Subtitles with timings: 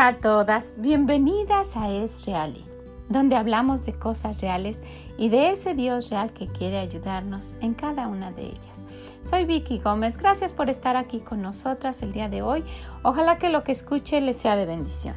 [0.00, 2.64] Hola a todas, bienvenidas a Es Reali,
[3.10, 4.82] donde hablamos de cosas reales
[5.18, 8.86] y de ese Dios real que quiere ayudarnos en cada una de ellas.
[9.22, 12.64] Soy Vicky Gómez, gracias por estar aquí con nosotras el día de hoy.
[13.02, 15.16] Ojalá que lo que escuche les sea de bendición.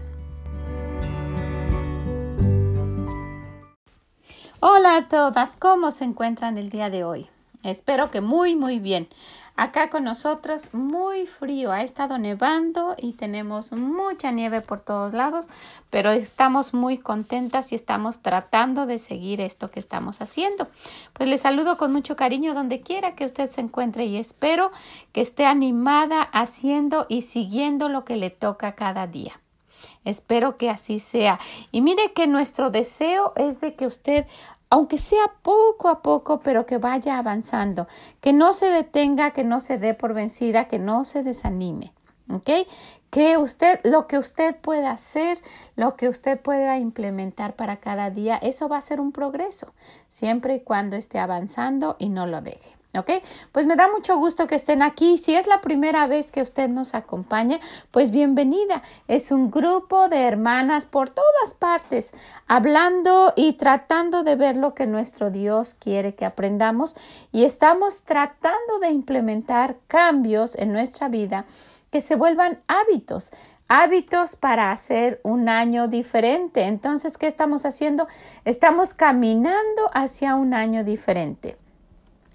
[4.59, 7.29] Hola a todas, ¿cómo se encuentran el día de hoy?
[7.63, 9.07] Espero que muy, muy bien.
[9.55, 15.45] Acá con nosotros muy frío, ha estado nevando y tenemos mucha nieve por todos lados,
[15.91, 20.67] pero estamos muy contentas y estamos tratando de seguir esto que estamos haciendo.
[21.13, 24.71] Pues les saludo con mucho cariño donde quiera que usted se encuentre y espero
[25.11, 29.39] que esté animada haciendo y siguiendo lo que le toca cada día.
[30.03, 31.39] Espero que así sea.
[31.71, 34.25] Y mire que nuestro deseo es de que usted
[34.73, 37.87] aunque sea poco a poco, pero que vaya avanzando,
[38.21, 41.93] que no se detenga, que no se dé por vencida, que no se desanime.
[42.27, 42.49] ¿Ok?
[43.11, 45.37] Que usted, lo que usted pueda hacer,
[45.75, 49.75] lo que usted pueda implementar para cada día, eso va a ser un progreso,
[50.09, 52.82] siempre y cuando esté avanzando y no lo deje.
[52.95, 53.09] ¿Ok?
[53.51, 55.17] Pues me da mucho gusto que estén aquí.
[55.17, 58.83] Si es la primera vez que usted nos acompaña, pues bienvenida.
[59.07, 62.13] Es un grupo de hermanas por todas partes,
[62.47, 66.95] hablando y tratando de ver lo que nuestro Dios quiere que aprendamos
[67.31, 71.45] y estamos tratando de implementar cambios en nuestra vida
[71.89, 73.31] que se vuelvan hábitos
[73.69, 76.65] hábitos para hacer un año diferente.
[76.65, 78.07] Entonces, ¿qué estamos haciendo?
[78.45, 81.57] Estamos caminando hacia un año diferente.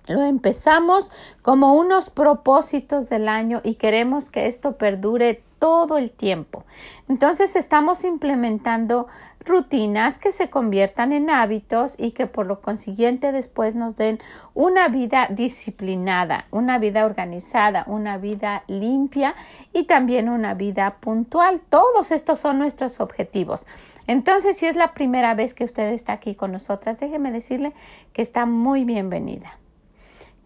[0.09, 6.65] Lo empezamos como unos propósitos del año y queremos que esto perdure todo el tiempo.
[7.09, 9.07] Entonces estamos implementando
[9.45, 14.19] rutinas que se conviertan en hábitos y que por lo consiguiente después nos den
[14.55, 19.35] una vida disciplinada, una vida organizada, una vida limpia
[19.75, 21.61] y también una vida puntual.
[21.61, 23.67] Todos estos son nuestros objetivos.
[24.07, 27.75] Entonces, si es la primera vez que usted está aquí con nosotras, déjeme decirle
[28.15, 29.59] que está muy bienvenida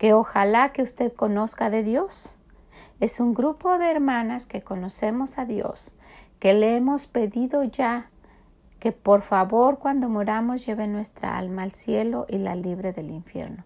[0.03, 2.37] que ojalá que usted conozca de Dios.
[2.99, 5.95] Es un grupo de hermanas que conocemos a Dios,
[6.41, 8.11] que le hemos pedido ya
[8.81, 13.63] que por favor cuando moramos lleve nuestra alma al cielo y la libre del infierno,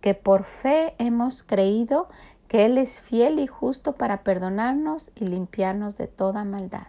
[0.00, 2.08] que por fe hemos creído
[2.46, 6.86] que Él es fiel y justo para perdonarnos y limpiarnos de toda maldad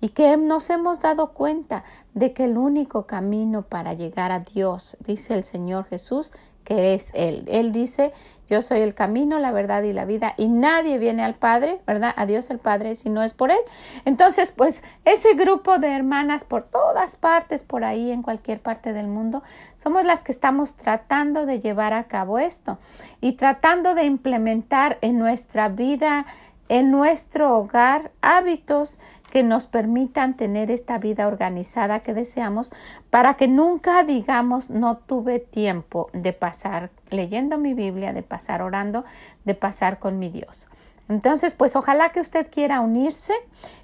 [0.00, 4.96] y que nos hemos dado cuenta de que el único camino para llegar a Dios,
[5.00, 6.32] dice el Señor Jesús,
[6.64, 7.44] que es Él.
[7.48, 8.12] Él dice,
[8.48, 12.12] yo soy el camino, la verdad y la vida, y nadie viene al Padre, ¿verdad?
[12.16, 13.58] A Dios el Padre si no es por Él.
[14.04, 19.06] Entonces, pues ese grupo de hermanas por todas partes, por ahí, en cualquier parte del
[19.06, 19.42] mundo,
[19.76, 22.78] somos las que estamos tratando de llevar a cabo esto
[23.20, 26.26] y tratando de implementar en nuestra vida
[26.68, 28.98] en nuestro hogar hábitos
[29.30, 32.72] que nos permitan tener esta vida organizada que deseamos
[33.10, 39.04] para que nunca digamos no tuve tiempo de pasar leyendo mi Biblia, de pasar orando,
[39.44, 40.68] de pasar con mi Dios.
[41.08, 43.34] Entonces, pues ojalá que usted quiera unirse,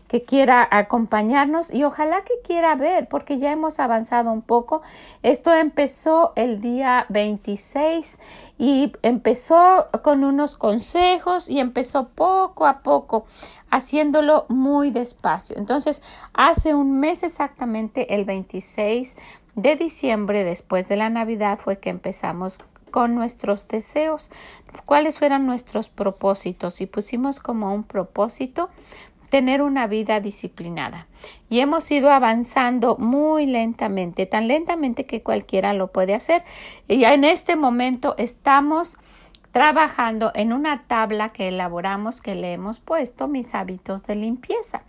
[0.09, 4.83] que quiera acompañarnos y ojalá que quiera ver, porque ya hemos avanzado un poco.
[5.23, 8.19] Esto empezó el día 26
[8.59, 13.27] y empezó con unos consejos y empezó poco a poco
[13.71, 15.57] haciéndolo muy despacio.
[15.57, 16.03] Entonces,
[16.35, 19.17] hace un mes exactamente, el 26
[19.55, 22.59] de diciembre, después de la Navidad, fue que empezamos
[22.91, 24.31] con nuestros deseos,
[24.87, 28.71] cuáles fueran nuestros propósitos y pusimos como un propósito
[29.31, 31.07] tener una vida disciplinada.
[31.49, 36.43] Y hemos ido avanzando muy lentamente, tan lentamente que cualquiera lo puede hacer.
[36.89, 38.99] Y en este momento estamos
[39.53, 44.83] trabajando en una tabla que elaboramos que le hemos puesto mis hábitos de limpieza.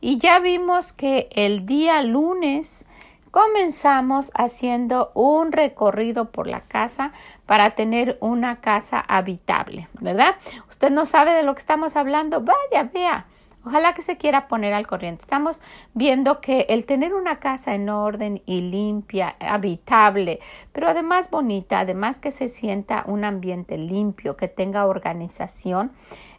[0.00, 2.86] Y ya vimos que el día lunes
[3.34, 7.10] comenzamos haciendo un recorrido por la casa
[7.46, 10.36] para tener una casa habitable, ¿verdad?
[10.70, 13.26] Usted no sabe de lo que estamos hablando, vaya, vea.
[13.66, 15.22] Ojalá que se quiera poner al corriente.
[15.22, 15.62] Estamos
[15.94, 20.40] viendo que el tener una casa en orden y limpia, habitable,
[20.72, 25.92] pero además bonita, además que se sienta un ambiente limpio, que tenga organización,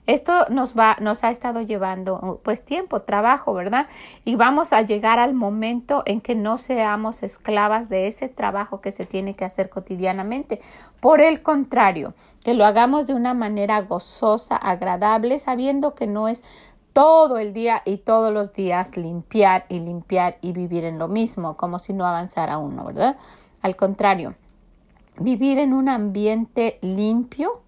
[0.07, 3.87] esto nos va, nos ha estado llevando pues tiempo, trabajo, ¿verdad?
[4.23, 8.91] Y vamos a llegar al momento en que no seamos esclavas de ese trabajo que
[8.91, 10.61] se tiene que hacer cotidianamente.
[10.99, 12.13] Por el contrario,
[12.43, 16.43] que lo hagamos de una manera gozosa, agradable, sabiendo que no es
[16.95, 21.57] todo el día y todos los días limpiar y limpiar y vivir en lo mismo,
[21.57, 23.17] como si no avanzara uno, ¿verdad?
[23.61, 24.35] Al contrario,
[25.19, 27.61] vivir en un ambiente limpio,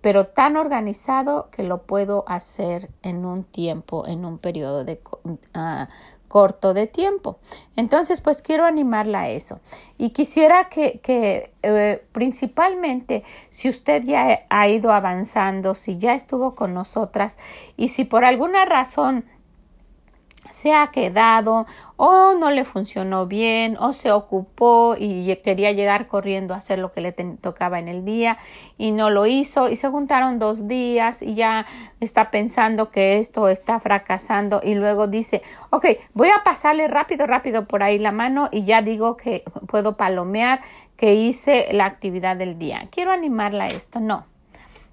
[0.00, 5.86] pero tan organizado que lo puedo hacer en un tiempo, en un periodo de uh,
[6.28, 7.38] corto de tiempo.
[7.76, 9.60] Entonces, pues quiero animarla a eso.
[9.98, 16.54] Y quisiera que, que eh, principalmente, si usted ya ha ido avanzando, si ya estuvo
[16.54, 17.38] con nosotras
[17.76, 19.24] y si por alguna razón
[20.50, 21.66] se ha quedado
[21.96, 26.92] o no le funcionó bien o se ocupó y quería llegar corriendo a hacer lo
[26.92, 28.38] que le tocaba en el día
[28.78, 31.66] y no lo hizo y se juntaron dos días y ya
[32.00, 37.66] está pensando que esto está fracasando y luego dice ok voy a pasarle rápido rápido
[37.66, 40.60] por ahí la mano y ya digo que puedo palomear
[40.96, 42.88] que hice la actividad del día.
[42.90, 44.00] Quiero animarla a esto.
[44.00, 44.24] No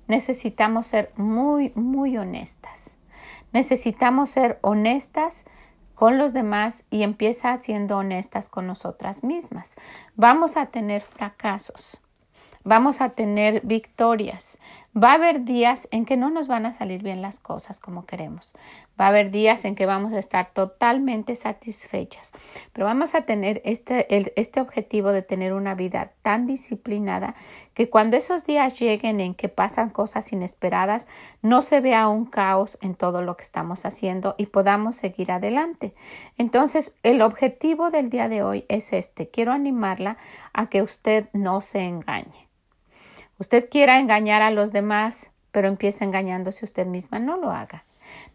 [0.08, 2.98] necesitamos ser muy muy honestas
[3.54, 5.46] Necesitamos ser honestas
[5.96, 9.76] con los demás y empieza siendo honestas con nosotras mismas.
[10.16, 12.02] Vamos a tener fracasos,
[12.64, 14.58] vamos a tener victorias.
[14.96, 18.06] Va a haber días en que no nos van a salir bien las cosas como
[18.06, 18.54] queremos.
[19.00, 22.32] Va a haber días en que vamos a estar totalmente satisfechas,
[22.74, 24.06] pero vamos a tener este,
[24.40, 27.34] este objetivo de tener una vida tan disciplinada
[27.74, 31.08] que cuando esos días lleguen en que pasan cosas inesperadas,
[31.42, 35.96] no se vea un caos en todo lo que estamos haciendo y podamos seguir adelante.
[36.38, 39.28] Entonces, el objetivo del día de hoy es este.
[39.28, 40.18] Quiero animarla
[40.54, 42.48] a que usted no se engañe.
[43.40, 47.18] Usted quiera engañar a los demás, pero empieza engañándose usted misma.
[47.18, 47.86] No lo haga.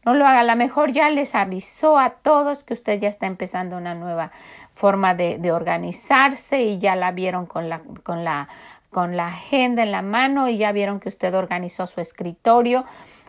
[0.04, 0.40] No lo haga.
[0.40, 4.30] A lo mejor ya les avisó a todos que usted ya está empezando una nueva
[4.74, 8.48] forma de, de organizarse y ya la vieron con la, con la
[8.90, 12.84] con la agenda en la mano y ya vieron que usted organizó su escritorio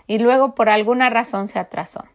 [0.07, 2.05] y luego por alguna razón se atrasó.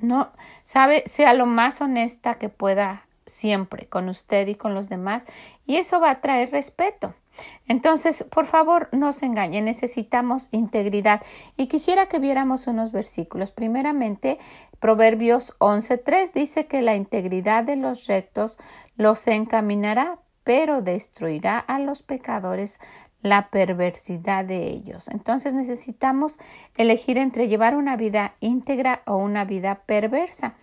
[0.00, 0.30] No,
[0.64, 5.26] sabe, sea lo más honesta que pueda siempre con usted y con los demás
[5.66, 7.14] y eso va a traer respeto.
[7.66, 11.22] Entonces, por favor, no se engañe, necesitamos integridad.
[11.56, 13.52] Y quisiera que viéramos unos versículos.
[13.52, 14.38] Primeramente,
[14.80, 18.58] Proverbios 11.3 dice que la integridad de los rectos
[18.96, 22.78] los encaminará, pero destruirá a los pecadores
[23.22, 25.08] la perversidad de ellos.
[25.08, 26.38] Entonces necesitamos
[26.76, 30.54] elegir entre llevar una vida íntegra o una vida perversa.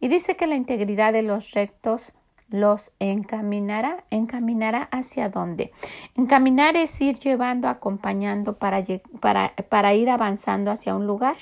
[0.00, 2.14] Y dice que la integridad de los rectos
[2.48, 4.04] los encaminará.
[4.10, 5.72] ¿Encaminará hacia dónde?
[6.14, 8.84] Encaminar es ir llevando, acompañando para,
[9.20, 11.36] para, para ir avanzando hacia un lugar,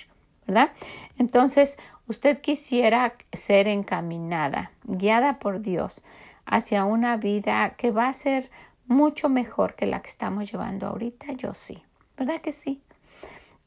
[0.47, 0.71] ¿verdad?
[1.19, 6.05] Entonces, usted quisiera ser encaminada, guiada por Dios
[6.45, 8.51] hacia una vida que va a ser
[8.87, 11.83] mucho mejor que la que estamos llevando ahorita, yo sí,
[12.17, 12.81] ¿verdad que sí?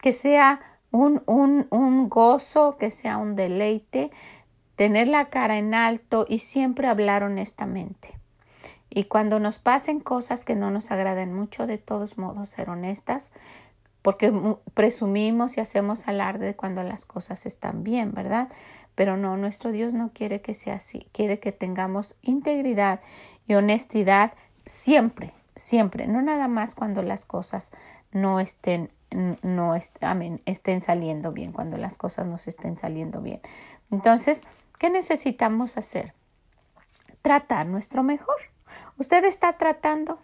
[0.00, 0.60] Que sea
[0.90, 4.10] un, un, un gozo, que sea un deleite,
[4.80, 8.14] tener la cara en alto y siempre hablar honestamente.
[8.88, 13.30] Y cuando nos pasen cosas que no nos agraden mucho, de todos modos ser honestas,
[14.00, 14.32] porque
[14.72, 18.48] presumimos y hacemos alarde cuando las cosas están bien, ¿verdad?
[18.94, 23.00] Pero no, nuestro Dios no quiere que sea así, quiere que tengamos integridad
[23.46, 24.32] y honestidad
[24.64, 27.70] siempre, siempre, no nada más cuando las cosas
[28.12, 28.90] no estén
[29.42, 33.40] no estén saliendo bien, cuando las cosas no se estén saliendo bien.
[33.90, 34.44] Entonces,
[34.80, 36.14] ¿Qué necesitamos hacer?
[37.20, 38.36] Tratar nuestro mejor.
[38.96, 40.18] ¿Usted está tratando?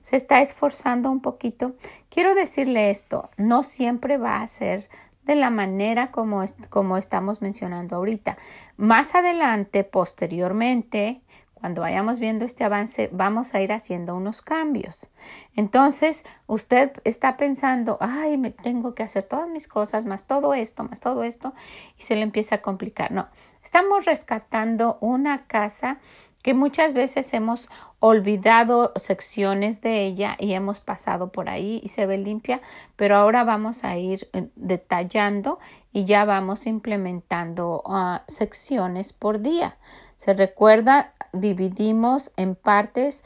[0.00, 1.74] ¿Se está esforzando un poquito?
[2.08, 4.88] Quiero decirle esto, no siempre va a ser
[5.24, 8.38] de la manera como, como estamos mencionando ahorita.
[8.76, 11.20] Más adelante, posteriormente,
[11.54, 15.10] cuando vayamos viendo este avance, vamos a ir haciendo unos cambios.
[15.56, 20.84] Entonces, usted está pensando, ay, me tengo que hacer todas mis cosas, más todo esto,
[20.84, 21.54] más todo esto,
[21.98, 23.10] y se le empieza a complicar.
[23.10, 23.26] No,
[23.62, 25.98] Estamos rescatando una casa
[26.42, 32.06] que muchas veces hemos olvidado secciones de ella y hemos pasado por ahí y se
[32.06, 32.62] ve limpia,
[32.96, 35.58] pero ahora vamos a ir eh, detallando
[35.92, 39.76] y ya vamos implementando ah, secciones por día.
[40.16, 43.22] Se recuerda, dividimos en partes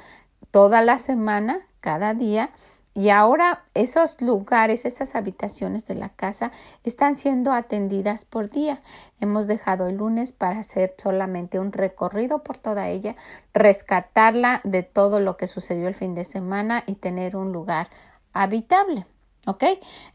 [0.51, 2.51] toda la semana, cada día,
[2.95, 6.53] y ahora esos lugares, esas habitaciones de la casa
[6.85, 8.81] están siendo atendidas por día.
[9.19, 13.17] Hemos dejado el lunes para hacer solamente un recorrido por toda ella,
[13.53, 17.91] rescatarla de todo lo que sucedió el fin de semana y tener un lugar
[18.33, 19.07] habitable.
[19.47, 19.65] ¿Ok?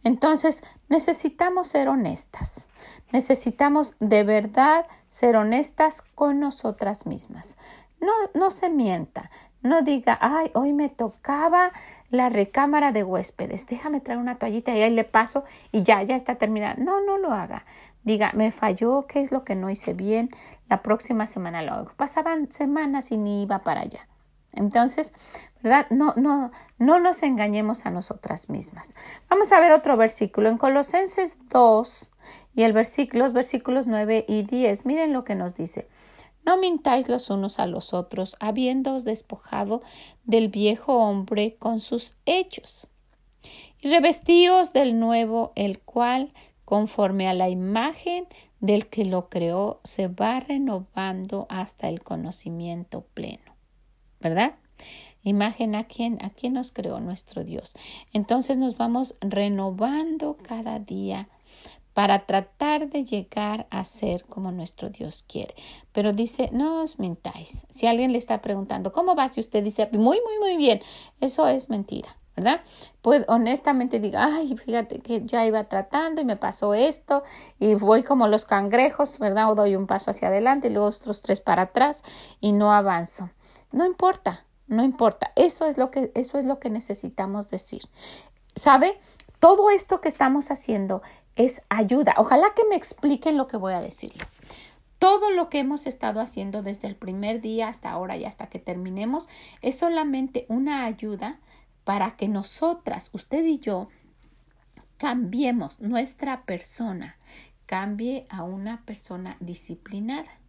[0.03, 2.67] Entonces necesitamos ser honestas.
[3.11, 7.57] Necesitamos de verdad ser honestas con nosotras mismas.
[7.99, 9.29] No, no se mienta.
[9.61, 11.71] No diga, ay, hoy me tocaba
[12.09, 16.15] la recámara de huéspedes, déjame traer una toallita y ahí le paso y ya, ya
[16.15, 16.75] está terminada.
[16.75, 17.65] No, no lo haga.
[18.03, 20.29] Diga, me falló, qué es lo que no hice bien,
[20.69, 21.91] la próxima semana lo hago.
[21.97, 24.07] Pasaban semanas y ni iba para allá.
[24.53, 25.13] Entonces,
[25.61, 25.87] ¿verdad?
[25.89, 28.95] No, no, no nos engañemos a nosotras mismas.
[29.29, 32.11] Vamos a ver otro versículo en Colosenses 2
[32.55, 34.85] y el versículo, los versículos 9 y 10.
[34.85, 35.87] Miren lo que nos dice.
[36.45, 39.81] No mintáis los unos a los otros, habiéndoos despojado
[40.23, 42.87] del viejo hombre con sus hechos,
[43.81, 46.33] y revestíos del nuevo, el cual,
[46.65, 48.27] conforme a la imagen
[48.59, 53.55] del que lo creó, se va renovando hasta el conocimiento pleno.
[54.19, 54.55] ¿Verdad?
[55.23, 57.75] Imagen a quién, a quién nos creó nuestro Dios.
[58.13, 61.29] Entonces nos vamos renovando cada día
[61.93, 65.55] para tratar de llegar a ser como nuestro Dios quiere.
[65.91, 67.65] Pero dice, no os mintáis.
[67.69, 69.27] Si alguien le está preguntando, ¿cómo va?
[69.27, 70.81] Si usted dice, muy, muy, muy bien,
[71.19, 72.15] eso es mentira.
[72.39, 72.61] ¿verdad?
[73.01, 77.23] Pues honestamente diga, ay, fíjate que ya iba tratando y me pasó esto
[77.59, 79.51] y voy como los cangrejos, ¿verdad?
[79.51, 82.01] O doy un paso hacia adelante y luego otros tres para atrás
[82.39, 83.29] y no avanzo.
[83.73, 85.33] No importa, no importa.
[85.35, 87.81] Eso es lo que, eso es lo que necesitamos decir.
[88.55, 88.99] ¿Sabe?
[89.39, 91.01] Todo esto que estamos haciendo
[91.39, 92.13] es ayuda.
[92.17, 94.25] Ojalá que me expliquen lo que voy a decirle.
[94.99, 98.59] Todo lo que hemos estado haciendo desde el primer día hasta ahora y hasta que
[98.59, 99.29] terminemos
[99.61, 101.39] es solamente una ayuda
[101.85, 103.87] para que nosotras, usted y yo,
[104.97, 107.17] cambiemos nuestra persona,
[107.65, 110.41] cambie a una persona disciplinada.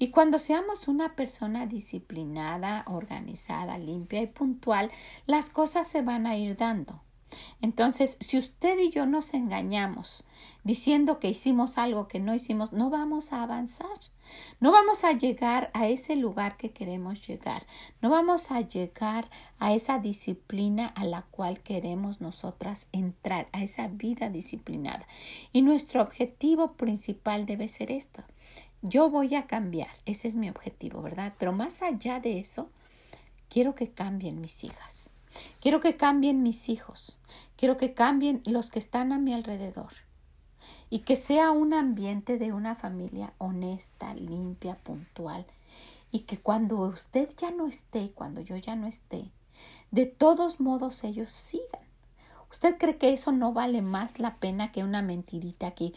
[0.00, 4.90] Y cuando seamos una persona disciplinada, organizada, limpia y puntual,
[5.26, 7.04] las cosas se van a ir dando.
[7.60, 10.24] Entonces, si usted y yo nos engañamos
[10.62, 13.98] diciendo que hicimos algo que no hicimos, no vamos a avanzar.
[14.60, 17.66] No vamos a llegar a ese lugar que queremos llegar.
[18.00, 23.88] No vamos a llegar a esa disciplina a la cual queremos nosotras entrar, a esa
[23.88, 25.06] vida disciplinada.
[25.52, 28.22] Y nuestro objetivo principal debe ser esto.
[28.82, 31.32] Yo voy a cambiar, ese es mi objetivo, ¿verdad?
[31.38, 32.68] Pero más allá de eso,
[33.48, 35.10] quiero que cambien mis hijas.
[35.60, 37.18] Quiero que cambien mis hijos.
[37.56, 39.92] Quiero que cambien los que están a mi alrededor.
[40.90, 45.46] Y que sea un ambiente de una familia honesta, limpia, puntual.
[46.10, 49.30] Y que cuando usted ya no esté, cuando yo ya no esté,
[49.90, 51.82] de todos modos ellos sigan.
[52.50, 55.92] ¿Usted cree que eso no vale más la pena que una mentirita que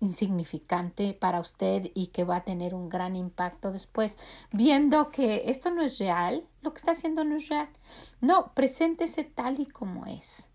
[0.00, 4.18] insignificante para usted y que va a tener un gran impacto después,
[4.50, 7.68] viendo que esto no es real, lo que está haciendo no es real.
[8.20, 10.50] No, preséntese tal y como es.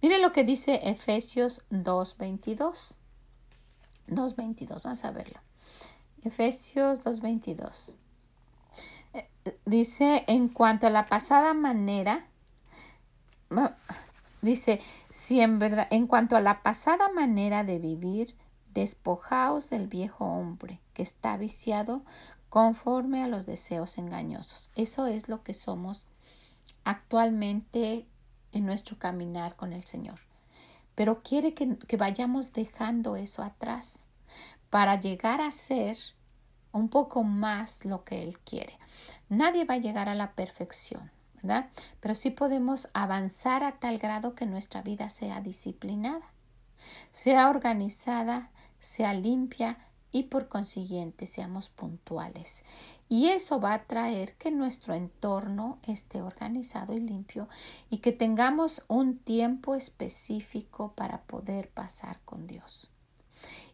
[0.00, 2.96] Mire lo que dice Efesios 2.22.
[4.08, 5.40] 2.22, vamos a verlo.
[6.22, 7.96] Efesios 2.22.
[9.14, 9.28] Eh,
[9.64, 12.28] dice, en cuanto a la pasada manera,
[14.42, 14.80] dice,
[15.10, 18.36] si en verdad, en cuanto a la pasada manera de vivir,
[18.74, 22.02] despojaos del viejo hombre que está viciado
[22.48, 24.70] conforme a los deseos engañosos.
[24.74, 26.06] Eso es lo que somos
[26.84, 28.06] actualmente
[28.52, 30.20] en nuestro caminar con el Señor.
[30.94, 34.06] Pero quiere que, que vayamos dejando eso atrás
[34.68, 35.96] para llegar a ser
[36.72, 38.78] un poco más lo que Él quiere.
[39.28, 41.70] Nadie va a llegar a la perfección, ¿verdad?
[42.00, 46.26] Pero sí podemos avanzar a tal grado que nuestra vida sea disciplinada,
[47.10, 48.50] sea organizada,
[48.82, 49.78] sea limpia
[50.10, 52.64] y por consiguiente seamos puntuales.
[53.08, 57.48] Y eso va a traer que nuestro entorno esté organizado y limpio
[57.88, 62.90] y que tengamos un tiempo específico para poder pasar con Dios.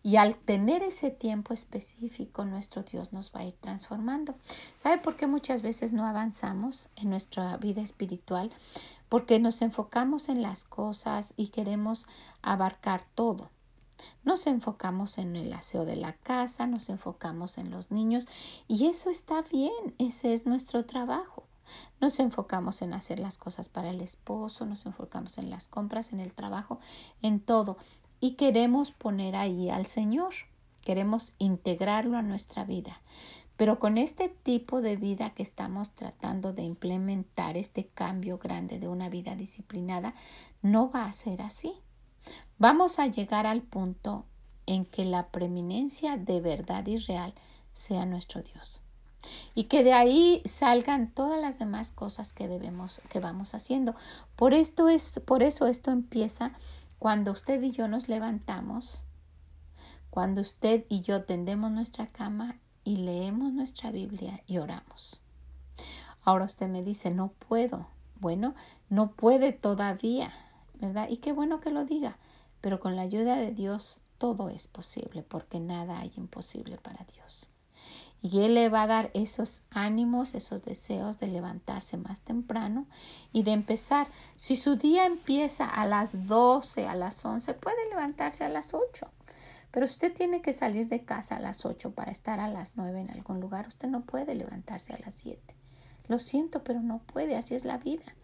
[0.02, 4.36] Y al tener ese tiempo específico, nuestro Dios nos va a ir transformando.
[4.76, 8.52] ¿Sabe por qué muchas veces no avanzamos en nuestra vida espiritual?
[9.08, 12.06] Porque nos enfocamos en las cosas y queremos
[12.42, 13.50] abarcar todo.
[14.24, 18.26] Nos enfocamos en el aseo de la casa, nos enfocamos en los niños
[18.66, 21.44] y eso está bien, ese es nuestro trabajo.
[22.00, 26.20] Nos enfocamos en hacer las cosas para el esposo, nos enfocamos en las compras, en
[26.20, 26.78] el trabajo,
[27.22, 27.76] en todo
[28.20, 30.34] y queremos poner ahí al Señor,
[30.82, 33.00] queremos integrarlo a nuestra vida.
[33.56, 38.86] Pero con este tipo de vida que estamos tratando de implementar, este cambio grande de
[38.86, 40.14] una vida disciplinada,
[40.62, 41.74] no va a ser así
[42.58, 44.24] vamos a llegar al punto
[44.66, 47.34] en que la preeminencia de verdad y real
[47.72, 48.80] sea nuestro Dios.
[49.54, 53.94] Y que de ahí salgan todas las demás cosas que debemos, que vamos haciendo.
[54.36, 56.52] Por esto es, por eso esto empieza
[56.98, 59.04] cuando usted y yo nos levantamos,
[60.10, 65.20] cuando usted y yo tendemos nuestra cama y leemos nuestra Biblia y oramos.
[66.22, 67.86] Ahora usted me dice, no puedo.
[68.20, 68.54] Bueno,
[68.88, 70.30] no puede todavía,
[70.74, 71.08] ¿verdad?
[71.08, 72.18] Y qué bueno que lo diga
[72.60, 77.50] pero con la ayuda de Dios todo es posible porque nada hay imposible para Dios.
[78.20, 82.86] y Él le va a dar esos ánimos, esos deseos de levantarse más temprano
[83.32, 84.08] y de empezar.
[84.34, 89.08] Si su día empieza a las 12, a las 11, puede levantarse a las 8.
[89.70, 93.00] Pero usted tiene que salir de casa a las 8 para estar a las 9
[93.00, 93.68] en algún lugar.
[93.68, 95.54] Usted no puede levantarse a las 7.
[96.08, 98.16] Lo siento, pero no puede, así es la vida.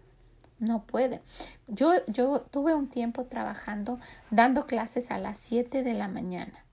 [0.59, 1.21] No puede.
[1.67, 3.99] Yo, yo tuve un tiempo trabajando,
[4.31, 6.65] dando clases a las 7 de la mañana.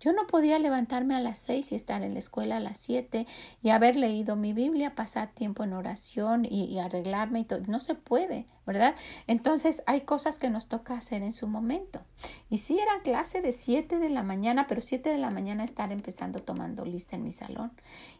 [0.00, 3.26] Yo no podía levantarme a las seis y estar en la escuela a las siete
[3.62, 7.60] y haber leído mi Biblia, pasar tiempo en oración y, arreglarme y todo.
[7.66, 8.94] No se puede, ¿verdad?
[9.26, 12.00] Entonces hay cosas que nos toca hacer en su momento.
[12.48, 15.92] Y sí era clase de siete de la mañana, pero siete de la mañana estar
[15.92, 17.72] empezando tomando lista en mi salón.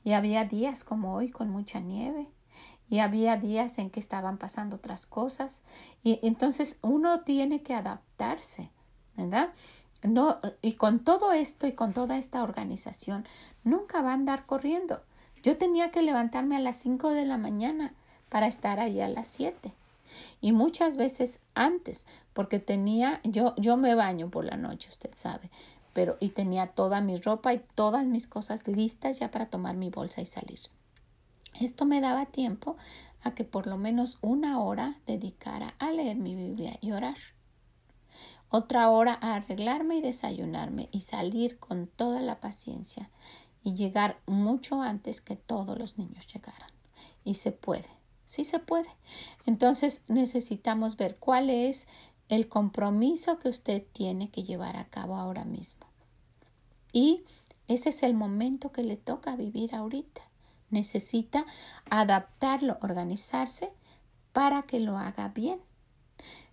[0.04, 2.28] Y había días como hoy con mucha nieve
[2.90, 5.62] y había días en que estaban pasando otras cosas
[6.02, 8.68] y entonces uno tiene que adaptarse,
[9.16, 9.50] ¿verdad?
[10.02, 13.26] No, y con todo esto y con toda esta organización,
[13.64, 15.02] nunca va a andar corriendo.
[15.42, 17.94] Yo tenía que levantarme a las cinco de la mañana
[18.28, 19.72] para estar ahí a las siete.
[20.40, 25.50] Y muchas veces antes, porque tenía, yo, yo me baño por la noche, usted sabe,
[25.92, 29.90] pero y tenía toda mi ropa y todas mis cosas listas ya para tomar mi
[29.90, 30.60] bolsa y salir.
[31.60, 32.76] Esto me daba tiempo
[33.22, 37.16] a que por lo menos una hora dedicara a leer mi Biblia y orar
[38.50, 43.08] otra hora a arreglarme y desayunarme y salir con toda la paciencia
[43.62, 46.70] y llegar mucho antes que todos los niños llegaran.
[47.24, 47.88] Y se puede,
[48.26, 48.88] sí se puede.
[49.46, 51.86] Entonces necesitamos ver cuál es
[52.28, 55.86] el compromiso que usted tiene que llevar a cabo ahora mismo.
[56.92, 57.22] Y
[57.68, 60.22] ese es el momento que le toca vivir ahorita.
[60.70, 61.44] Necesita
[61.90, 63.72] adaptarlo, organizarse
[64.32, 65.60] para que lo haga bien.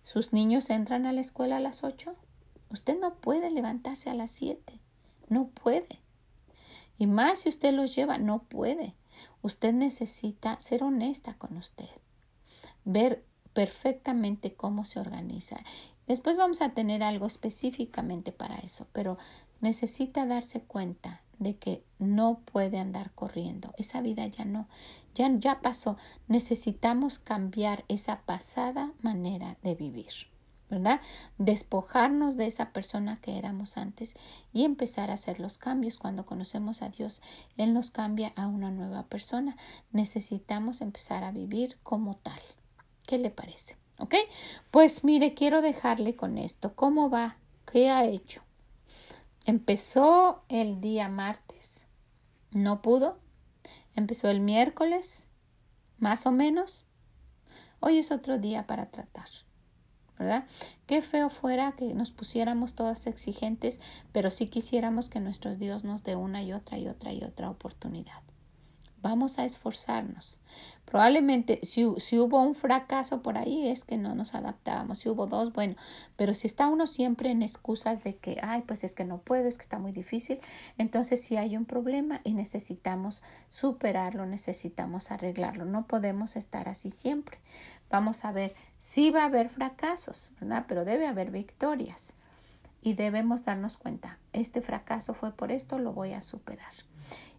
[0.02, 2.16] ¿Sus niños entran a la escuela a las ocho?
[2.70, 4.80] Usted no puede levantarse a las siete.
[5.28, 6.00] No puede.
[6.96, 8.94] Y más si usted los lleva, no puede.
[9.42, 11.88] Usted necesita ser honesta con usted.
[12.84, 15.58] Ver perfectamente cómo se organiza.
[16.06, 19.18] Después vamos a tener algo específicamente para eso, pero
[19.60, 23.72] necesita darse cuenta de que no puede andar corriendo.
[23.76, 24.68] Esa vida ya no,
[25.14, 25.96] ya, ya pasó.
[26.26, 30.12] Necesitamos cambiar esa pasada manera de vivir.
[30.70, 31.00] ¿verdad?
[31.38, 34.14] Despojarnos de esa persona que éramos antes
[34.52, 35.98] y empezar a hacer los cambios.
[35.98, 37.22] Cuando conocemos a Dios,
[37.56, 39.56] Él nos cambia a una nueva persona.
[39.92, 42.40] Necesitamos empezar a vivir como tal.
[43.06, 43.76] ¿Qué le parece?
[43.98, 44.14] ¿Ok?
[44.70, 46.74] Pues mire, quiero dejarle con esto.
[46.74, 47.38] ¿Cómo va?
[47.70, 48.42] ¿Qué ha hecho?
[49.48, 51.86] Empezó el día martes,
[52.50, 53.18] no pudo.
[53.94, 55.26] Empezó el miércoles,
[55.96, 56.86] más o menos.
[57.80, 59.30] Hoy es otro día para tratar,
[60.18, 60.46] ¿verdad?
[60.86, 63.80] Qué feo fuera que nos pusiéramos todas exigentes,
[64.12, 67.48] pero sí quisiéramos que nuestro Dios nos dé una y otra y otra y otra
[67.48, 68.27] oportunidad.
[69.00, 70.40] Vamos a esforzarnos.
[70.84, 74.98] Probablemente si, si, hubo un fracaso por ahí es que no nos adaptábamos.
[74.98, 75.76] Si hubo dos, bueno,
[76.16, 79.46] pero si está uno siempre en excusas de que, ay, pues es que no puedo,
[79.46, 80.40] es que está muy difícil,
[80.78, 85.64] entonces sí hay un problema y necesitamos superarlo, necesitamos arreglarlo.
[85.64, 87.38] No podemos estar así siempre.
[87.90, 90.64] Vamos a ver, sí va a haber fracasos, ¿verdad?
[90.66, 92.16] Pero debe haber victorias
[92.80, 96.72] y debemos darnos cuenta, este fracaso fue por esto, lo voy a superar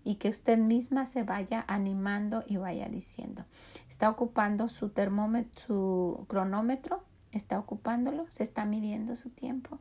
[0.10, 3.46] y que usted misma se vaya animando y vaya diciendo,
[3.88, 9.78] está ocupando su termómetro, su cronómetro, está ocupándolo, se está midiendo su tiempo.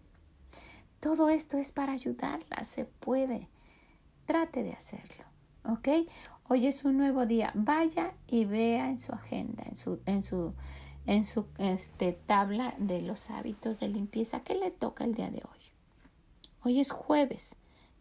[1.01, 3.49] Todo esto es para ayudarla, se puede.
[4.27, 5.25] Trate de hacerlo,
[5.64, 5.88] ¿ok?
[6.47, 7.51] Hoy es un nuevo día.
[7.55, 10.53] Vaya y vea en su agenda, en su, en su,
[11.07, 15.38] en su este, tabla de los hábitos de limpieza, ¿qué le toca el día de
[15.38, 15.73] hoy?
[16.64, 17.57] Hoy es jueves.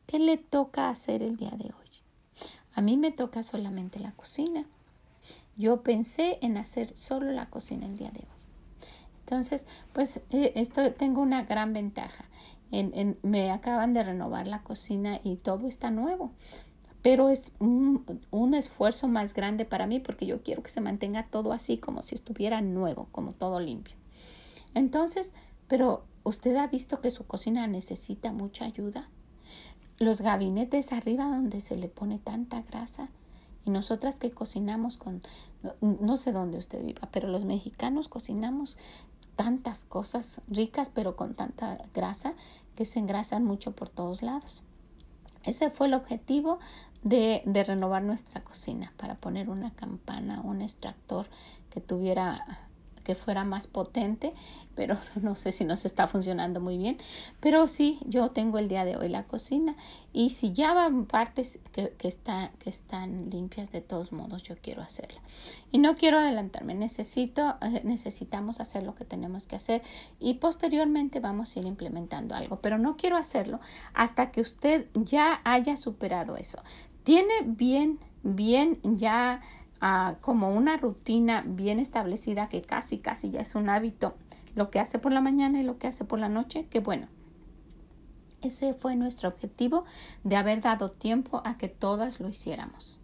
[0.07, 1.86] ¿Qué le toca hacer el día de hoy?
[2.77, 4.63] A mí me toca solamente la cocina.
[5.57, 8.89] Yo pensé en hacer solo la cocina el día de hoy.
[9.21, 12.25] Entonces, pues eh, esto tengo una gran ventaja.
[12.71, 16.33] En, me acaban de renovar la cocina y todo está nuevo.
[17.01, 21.25] Pero es un, un, esfuerzo más grande para mí porque yo quiero que se mantenga
[21.25, 23.95] todo así, como si estuviera nuevo, como todo limpio.
[24.75, 25.33] Entonces,
[25.67, 29.09] pero usted ha visto que su cocina necesita mucha ayuda
[29.99, 33.09] los gabinetes arriba donde se le pone tanta grasa.
[33.63, 35.21] Y nosotras que cocinamos con,
[35.81, 38.77] no, sé dónde usted viva, pero los mexicanos cocinamos
[39.35, 42.33] tantas cosas ricas, pero con tanta grasa
[42.75, 44.63] que se engrasan mucho por todos lados.
[45.43, 46.59] Ese fue el objetivo
[47.03, 51.27] de, de renovar nuestra cocina, para poner una campana, un extractor
[51.69, 52.66] que tuviera
[53.07, 54.33] que fuera más potente,
[54.75, 56.97] pero no sé si nos está funcionando muy bien.
[57.39, 59.77] Pero sí, yo tengo el día de hoy la cocina
[60.11, 65.21] y si ya van partes que, que, están limpias, de todos modos yo quiero hacerla.
[65.71, 69.83] Y no quiero adelantarme, necesito, eh, necesitamos hacer lo que tenemos que hacer
[70.19, 73.61] y posteriormente vamos a ir implementando algo, pero no quiero hacerlo
[73.93, 76.61] hasta que usted ya haya superado eso.
[77.03, 79.39] Tiene bien, bien ya
[80.21, 84.15] como una rutina bien establecida que casi, casi ya es un hábito,
[84.55, 87.07] lo que hace por la mañana y lo que hace por la noche, que bueno.
[88.41, 89.85] Ese fue nuestro objetivo
[90.23, 93.01] de haber dado tiempo a que todas lo hiciéramos.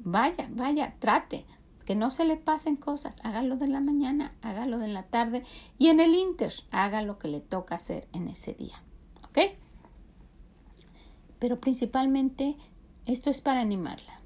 [0.00, 1.46] Vaya, vaya, trate,
[1.84, 5.42] que no se le pasen cosas, hágalo de la mañana, hágalo de la tarde
[5.76, 8.82] y en el inter haga lo que le toca hacer en ese día.
[9.24, 9.38] ¿Ok?
[11.38, 12.56] Pero principalmente
[13.06, 14.19] esto es para animarla.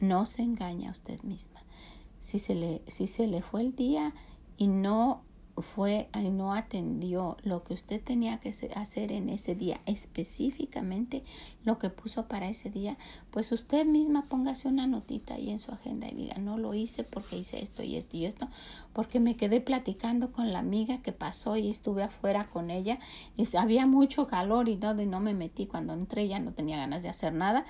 [0.00, 1.62] No se engaña a usted misma.
[2.20, 4.14] Si se le, si se le fue el día
[4.56, 5.22] y no
[5.62, 11.22] fue y no atendió lo que usted tenía que hacer en ese día, específicamente
[11.64, 12.96] lo que puso para ese día,
[13.30, 17.04] pues usted misma póngase una notita ahí en su agenda y diga, no lo hice
[17.04, 18.48] porque hice esto y esto y esto,
[18.92, 22.98] porque me quedé platicando con la amiga que pasó y estuve afuera con ella
[23.36, 26.76] y había mucho calor y todo y no me metí cuando entré ya no tenía
[26.76, 27.64] ganas de hacer nada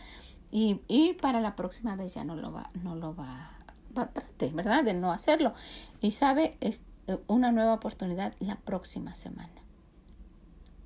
[0.51, 3.51] y, y para la próxima vez ya no lo va, no lo va,
[3.97, 4.85] va trate, ¿verdad?
[4.85, 5.53] De no hacerlo.
[6.01, 9.53] Y sabe, es eh, una nueva oportunidad la próxima semana.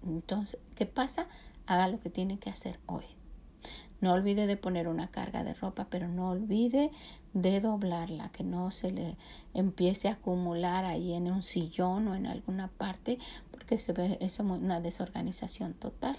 [0.05, 1.27] Entonces, ¿qué pasa?
[1.67, 3.05] Haga lo que tiene que hacer hoy.
[4.01, 6.91] No olvide de poner una carga de ropa, pero no olvide
[7.35, 9.17] de doblarla, que no se le
[9.55, 13.21] empiece a acumular ahí en un sillón o en alguna parte,
[13.53, 16.17] porque se ve eso una desorganización total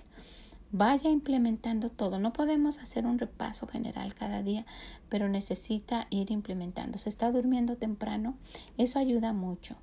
[0.74, 2.20] vaya implementando todo.
[2.20, 4.66] No podemos hacer un repaso general cada día,
[5.08, 6.98] pero necesita ir implementando.
[6.98, 8.36] Se está durmiendo temprano,
[8.78, 9.78] eso ayuda mucho.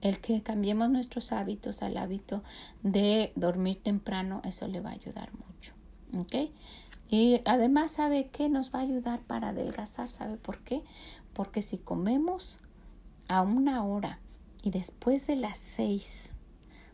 [0.00, 2.42] El que cambiemos nuestros hábitos al hábito
[2.82, 5.72] de dormir temprano, eso le va a ayudar mucho.
[6.18, 6.50] ¿Ok?
[7.08, 10.10] Y además, ¿sabe qué nos va a ayudar para adelgazar?
[10.10, 10.82] ¿Sabe por qué?
[11.32, 12.58] Porque si comemos
[13.28, 14.18] a una hora
[14.64, 16.34] y después de las seis,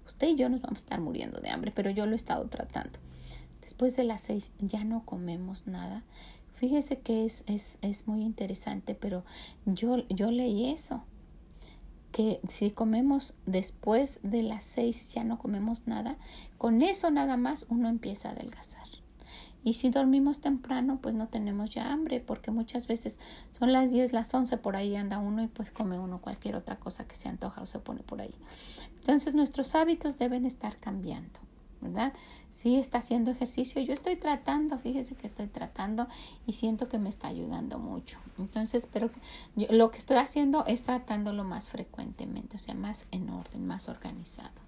[0.06, 2.46] usted y yo nos vamos a estar muriendo de hambre, pero yo lo he estado
[2.48, 2.98] tratando.
[3.64, 6.05] Después de las seis ya no comemos nada.
[6.53, 9.24] Fíjese que es, es, es muy interesante, pero
[9.64, 11.03] yo, yo leí eso
[12.12, 16.18] que si comemos después de las seis ya no comemos nada,
[16.59, 18.87] con eso nada más uno empieza a adelgazar.
[19.64, 23.18] Y si dormimos temprano, pues no tenemos ya hambre, porque muchas veces
[23.50, 26.79] son las 10, las 11, por ahí anda uno y pues come uno cualquier otra
[26.79, 28.35] cosa que se antoja o se pone por ahí.
[28.96, 31.40] Entonces nuestros hábitos deben estar cambiando.
[31.85, 32.12] ¿Verdad?
[32.51, 36.09] Sí está haciendo ejercicio, yo estoy tratando, fíjese que estoy tratando
[36.47, 38.18] y siento que me está ayudando mucho.
[38.38, 39.11] Entonces, pero
[39.55, 44.63] lo que estoy haciendo es tratándolo más frecuentemente, o sea, más en orden, más organizado.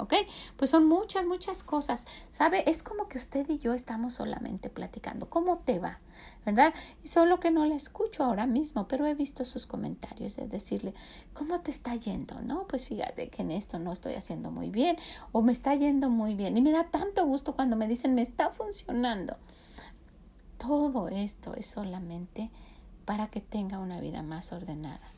[0.00, 0.14] ¿Ok?
[0.56, 2.68] Pues son muchas, muchas cosas, ¿sabe?
[2.68, 5.28] Es como que usted y yo estamos solamente platicando.
[5.28, 6.00] ¿Cómo te va?
[6.44, 6.74] ¿Verdad?
[7.04, 10.94] Y solo que no la escucho ahora mismo, pero he visto sus comentarios de decirle,
[11.34, 12.40] ¿cómo te está yendo?
[12.40, 14.96] No, pues fíjate que en esto no estoy haciendo muy bien
[15.32, 16.56] o me está yendo muy bien.
[16.56, 19.36] Y me da tanto gusto cuando me dicen, me está funcionando.
[20.58, 22.50] Todo esto es solamente
[23.04, 25.10] para que tenga una vida más ordenada.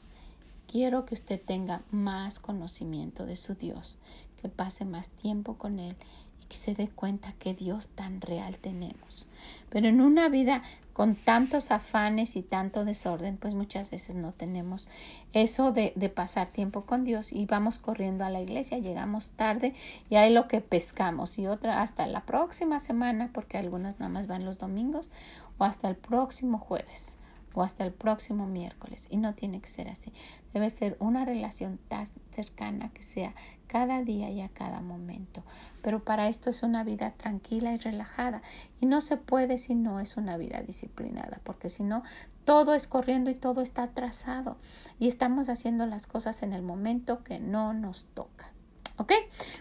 [0.67, 3.99] Quiero que usted tenga más conocimiento de su Dios,
[4.43, 5.97] que pase más tiempo con Él
[6.43, 9.27] y que se dé cuenta que Dios tan real tenemos.
[9.71, 14.89] Pero en una vida con tantos afanes y tanto desorden, pues muchas veces no tenemos
[15.33, 19.73] eso de, de, pasar tiempo con Dios y vamos corriendo a la iglesia, llegamos tarde
[20.11, 24.27] y ahí lo que pescamos y otra hasta la próxima semana, porque algunas nada más
[24.27, 25.11] van los domingos
[25.57, 27.17] o hasta el próximo jueves
[27.55, 29.07] o hasta el próximo miércoles.
[29.11, 30.13] Y no tiene que ser así.
[30.53, 33.35] Debe ser una relación tan cercana que sea
[33.67, 35.43] cada día y a cada momento.
[35.83, 38.43] Pero para esto es una vida tranquila y relajada.
[38.81, 42.03] Y no se puede si no es una vida disciplinada, porque si no,
[42.45, 44.57] todo es corriendo y todo está atrasado.
[44.99, 48.52] Y estamos haciendo las cosas en el momento que no nos toca.
[48.99, 49.13] ¿Ok?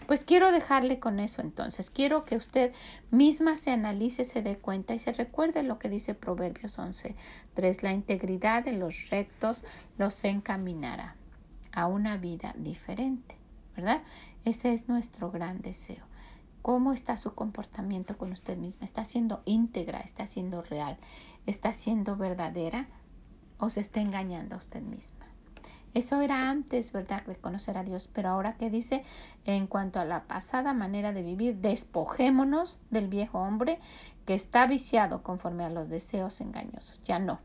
[0.06, 1.90] Pues quiero dejarle con eso entonces.
[1.90, 2.72] Quiero que usted
[3.10, 7.16] misma se analice, se dé cuenta y se recuerde lo que dice Proverbios 11.
[7.54, 7.82] 3.
[7.82, 9.64] La integridad de los rectos
[9.98, 11.16] los encaminará
[11.72, 13.36] a una vida diferente,
[13.74, 14.02] ¿verdad?
[14.44, 16.04] Ese es nuestro gran deseo.
[16.60, 18.84] ¿Cómo está su comportamiento con usted misma?
[18.84, 19.98] ¿Está siendo íntegra?
[20.00, 20.96] ¿Está siendo real?
[21.46, 22.86] ¿Está siendo verdadera?
[23.58, 25.21] ¿O se está engañando a usted misma?
[25.94, 28.08] Eso era antes, ¿verdad?, de conocer a Dios.
[28.12, 29.02] Pero ahora que dice,
[29.44, 33.78] en cuanto a la pasada manera de vivir, despojémonos del viejo hombre
[34.24, 37.02] que está viciado conforme a los deseos engañosos.
[37.02, 37.40] Ya no.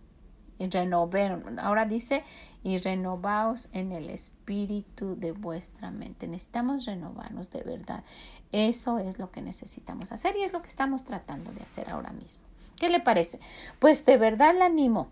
[0.60, 1.44] y renovar.
[1.60, 2.24] Ahora dice,
[2.64, 6.28] y renovaos en el espíritu de vuestra mente.
[6.28, 8.04] Necesitamos renovarnos de verdad.
[8.52, 12.12] Eso es lo que necesitamos hacer y es lo que estamos tratando de hacer ahora
[12.12, 12.44] mismo.
[12.76, 13.40] ¿Qué le parece?
[13.80, 15.10] Pues de verdad le animo.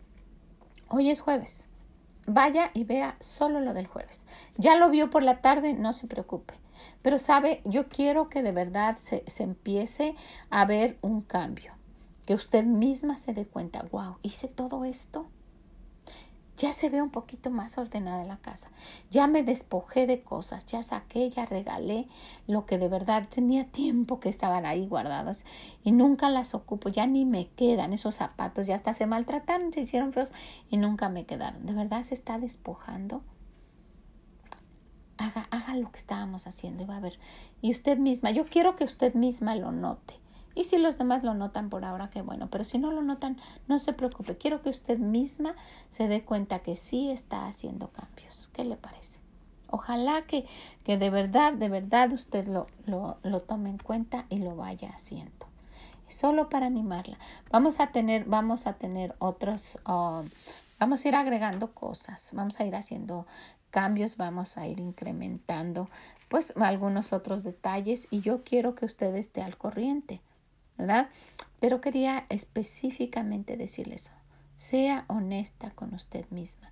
[0.88, 1.68] Hoy es jueves.
[2.28, 4.26] Vaya y vea solo lo del jueves.
[4.58, 6.56] Ya lo vio por la tarde, no se preocupe.
[7.02, 10.16] Pero sabe, yo quiero que de verdad se, se empiece
[10.50, 11.74] a ver un cambio.
[12.26, 15.28] Que usted misma se dé cuenta, wow, hice todo esto
[16.58, 18.70] ya se ve un poquito más ordenada la casa.
[19.12, 22.08] Ya me despojé de cosas, ya saqué, ya regalé
[22.48, 25.46] lo que de verdad tenía tiempo que estaban ahí guardados
[25.84, 29.82] y nunca las ocupo, ya ni me quedan esos zapatos, ya hasta se maltrataron, se
[29.82, 30.32] hicieron feos
[30.70, 31.66] y nunca me quedaron.
[31.66, 33.22] ¿De verdad se está despojando?
[35.18, 37.20] Haga, haga lo que estábamos haciendo y va a ver.
[37.62, 40.25] Y usted misma, yo quiero que usted misma lo note.
[40.56, 42.48] Y si los demás lo notan por ahora, qué bueno.
[42.50, 43.38] Pero si no lo notan,
[43.68, 44.38] no se preocupe.
[44.38, 45.56] Quiero que usted misma
[45.90, 48.50] se dé cuenta que sí está haciendo cambios.
[48.54, 49.20] ¿Qué le parece?
[49.70, 50.46] Ojalá que,
[50.84, 54.90] que de verdad, de verdad usted lo, lo, lo tome en cuenta y lo vaya
[54.90, 55.48] haciendo.
[56.08, 57.18] Solo para animarla.
[57.52, 60.24] Vamos a tener, vamos a tener otros, uh,
[60.80, 63.26] vamos a ir agregando cosas, vamos a ir haciendo
[63.72, 65.90] cambios, vamos a ir incrementando
[66.30, 70.22] pues algunos otros detalles y yo quiero que usted esté al corriente.
[70.78, 71.10] ¿Verdad?
[71.60, 74.12] Pero quería específicamente decirle eso.
[74.56, 76.72] Sea honesta con usted misma.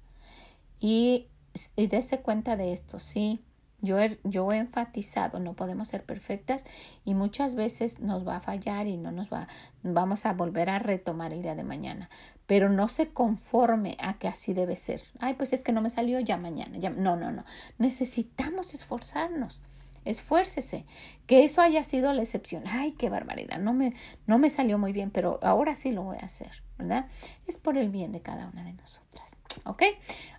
[0.79, 1.27] Y,
[1.75, 3.41] y dése cuenta de esto, sí.
[3.81, 6.65] Yo he, yo he enfatizado, no podemos ser perfectas
[7.03, 9.49] y muchas veces nos va a fallar y no nos va,
[9.81, 12.09] vamos a volver a retomar el día de mañana.
[12.45, 15.03] Pero no se conforme a que así debe ser.
[15.19, 16.77] Ay, pues es que no me salió ya mañana.
[16.77, 17.43] Ya, no, no, no.
[17.77, 19.63] Necesitamos esforzarnos
[20.05, 20.85] esfuércese,
[21.27, 22.63] que eso haya sido la excepción.
[22.67, 23.93] Ay, qué barbaridad, no me,
[24.27, 27.07] no me salió muy bien, pero ahora sí lo voy a hacer, ¿verdad?
[27.47, 29.83] Es por el bien de cada una de nosotras, ¿ok?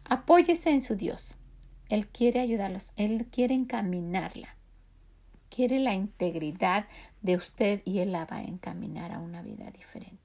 [0.04, 1.36] Apóyese en su Dios.
[1.88, 4.56] Él quiere ayudarlos, Él quiere encaminarla,
[5.50, 6.86] quiere la integridad
[7.22, 10.24] de usted y Él la va a encaminar a una vida diferente.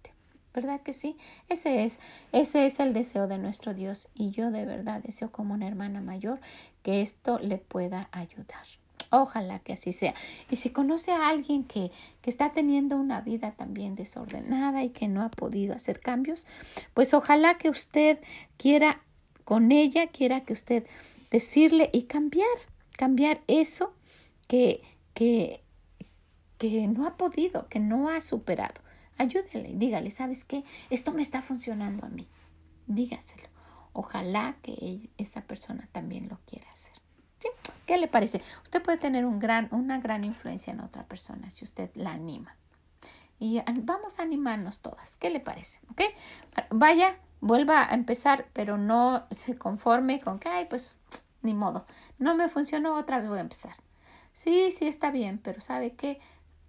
[0.54, 1.16] ¿Verdad que sí?
[1.48, 2.00] Ese es,
[2.32, 6.02] ese es el deseo de nuestro Dios y yo de verdad deseo como una hermana
[6.02, 6.40] mayor
[6.82, 8.66] que esto le pueda ayudar.
[9.12, 10.14] Ojalá que así sea.
[10.50, 11.92] Y si conoce a alguien que,
[12.22, 16.46] que está teniendo una vida también desordenada y que no ha podido hacer cambios,
[16.94, 18.20] pues ojalá que usted
[18.58, 19.02] quiera
[19.46, 20.86] con ella, quiera que usted
[21.32, 22.48] decirle y cambiar,
[22.92, 23.94] cambiar eso
[24.48, 24.82] que,
[25.14, 25.64] que,
[26.60, 28.82] que no ha podido, que no ha superado.
[29.18, 30.64] Ayúdele, dígale, ¿sabes qué?
[30.90, 32.28] Esto me está funcionando a mí.
[32.88, 33.50] Dígaselo.
[33.92, 36.94] Ojalá que esa persona también lo quiera hacer.
[37.86, 38.42] ¿Qué le parece?
[38.64, 42.56] Usted puede tener una gran influencia en otra persona si usted la anima.
[43.40, 45.16] Y vamos a animarnos todas.
[45.16, 45.80] ¿Qué le parece?
[45.90, 46.02] ¿Ok?
[46.72, 50.96] Vaya, vuelva a empezar, pero no se conforme con que, ay, pues,
[51.42, 51.86] ni modo.
[52.18, 53.76] No me funcionó, otra vez voy a empezar.
[54.34, 56.20] Sí, sí, está bien, pero ¿sabe qué?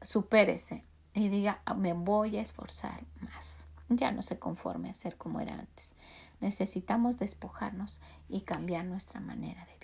[0.00, 3.66] Supérese y diga, ah, me voy a esforzar más.
[3.88, 5.96] Ya no se conforme a ser como era antes.
[6.40, 9.79] Necesitamos despojarnos y cambiar nuestra manera de.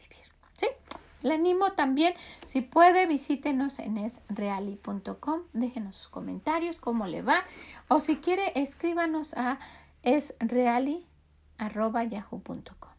[1.26, 7.42] Le animo también, si puede, visítenos en esreali.com, déjenos sus comentarios, cómo le va,
[7.88, 9.58] o si quiere, escríbanos a
[10.04, 12.90] esreali.yahoo.com.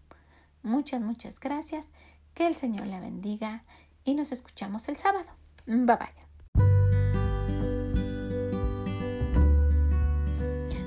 [0.62, 1.88] Muchas, muchas gracias,
[2.34, 3.63] que el Señor le bendiga
[4.04, 5.30] y nos escuchamos el sábado.
[5.66, 6.12] Bye bye.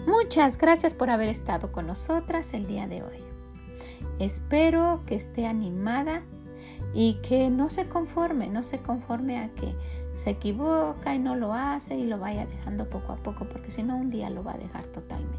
[0.06, 3.24] Muchas gracias por haber estado con nosotras el día de hoy.
[4.18, 6.20] Espero que esté animada
[6.94, 9.74] y que no se conforme, no se conforme a que
[10.14, 13.82] se equivoca y no lo hace y lo vaya dejando poco a poco, porque si
[13.82, 15.38] no un día lo va a dejar totalmente.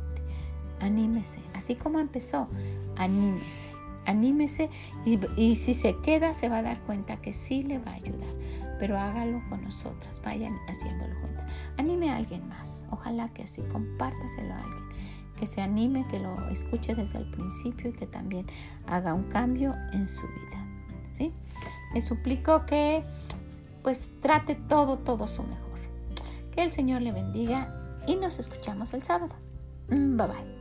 [0.79, 2.47] Anímese, así como empezó,
[2.97, 3.69] anímese,
[4.05, 4.69] anímese
[5.05, 7.95] y, y si se queda se va a dar cuenta que sí le va a
[7.95, 8.33] ayudar,
[8.79, 11.47] pero hágalo con nosotras, vayan haciéndolo juntas.
[11.77, 14.81] Anime a alguien más, ojalá que así, compártaselo a alguien
[15.41, 18.45] que se anime, que lo escuche desde el principio y que también
[18.85, 20.60] haga un cambio en su vida.
[21.93, 23.03] Le suplico que
[23.83, 25.79] pues trate todo, todo su mejor.
[26.51, 27.73] Que el Señor le bendiga
[28.07, 29.35] y nos escuchamos el sábado.
[29.89, 30.60] Mm, bye bye.